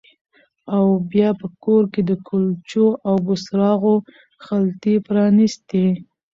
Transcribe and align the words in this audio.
او 0.75 0.85
بیا 1.11 1.29
په 1.41 1.47
کور 1.63 1.83
کې 1.93 2.01
د 2.09 2.11
کلچو 2.27 2.85
او 3.07 3.15
بوسراغو 3.25 3.95
خلطې 4.45 4.95
پرانیستې 5.07 5.85